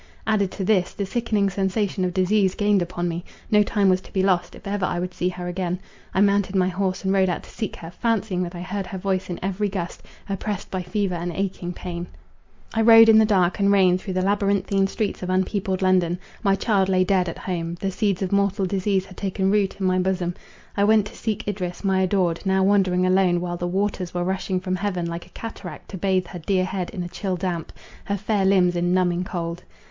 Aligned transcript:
Added 0.25 0.49
to 0.53 0.65
this, 0.65 0.93
the 0.95 1.05
sickening 1.05 1.47
sensation 1.51 2.03
of 2.03 2.11
disease 2.11 2.55
gained 2.55 2.81
upon 2.81 3.07
me; 3.07 3.23
no 3.51 3.61
time 3.61 3.87
was 3.87 4.01
to 4.01 4.11
be 4.11 4.23
lost, 4.23 4.55
if 4.55 4.65
ever 4.65 4.83
I 4.83 4.97
would 4.97 5.13
see 5.13 5.29
her 5.29 5.47
again. 5.47 5.79
I 6.11 6.21
mounted 6.21 6.55
my 6.55 6.69
horse 6.69 7.03
and 7.03 7.13
rode 7.13 7.29
out 7.29 7.43
to 7.43 7.51
seek 7.51 7.75
her, 7.75 7.91
fancying 7.91 8.41
that 8.41 8.55
I 8.55 8.61
heard 8.61 8.87
her 8.87 8.97
voice 8.97 9.29
in 9.29 9.37
every 9.43 9.69
gust, 9.69 10.01
oppressed 10.27 10.71
by 10.71 10.81
fever 10.81 11.13
and 11.13 11.31
aching 11.31 11.71
pain. 11.71 12.07
I 12.73 12.81
rode 12.81 13.09
in 13.09 13.19
the 13.19 13.25
dark 13.27 13.59
and 13.59 13.71
rain 13.71 13.99
through 13.99 14.15
the 14.15 14.23
labyrinthine 14.23 14.87
streets 14.87 15.21
of 15.21 15.29
unpeopled 15.29 15.83
London. 15.83 16.17
My 16.41 16.55
child 16.55 16.89
lay 16.89 17.03
dead 17.03 17.29
at 17.29 17.37
home; 17.37 17.75
the 17.79 17.91
seeds 17.91 18.23
of 18.23 18.31
mortal 18.31 18.65
disease 18.65 19.05
had 19.05 19.17
taken 19.17 19.51
root 19.51 19.79
in 19.79 19.85
my 19.85 19.99
bosom; 19.99 20.33
I 20.75 20.83
went 20.83 21.05
to 21.05 21.15
seek 21.15 21.47
Idris, 21.47 21.83
my 21.83 22.01
adored, 22.01 22.39
now 22.43 22.63
wandering 22.63 23.05
alone, 23.05 23.39
while 23.39 23.55
the 23.57 23.67
waters 23.67 24.15
were 24.15 24.23
rushing 24.23 24.59
from 24.59 24.77
heaven 24.77 25.05
like 25.05 25.27
a 25.27 25.35
cataract 25.35 25.89
to 25.91 25.97
bathe 25.99 26.25
her 26.25 26.39
dear 26.39 26.65
head 26.65 26.89
in 26.89 27.07
chill 27.09 27.35
damp, 27.35 27.71
her 28.05 28.17
fair 28.17 28.45
limbs 28.45 28.75
in 28.75 28.95
numbing 28.95 29.23
cold. 29.23 29.61